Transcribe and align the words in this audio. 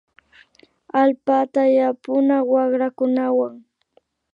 Allpata 1.01 1.61
yapuna 1.77 2.35
wakrakunawan 2.51 3.53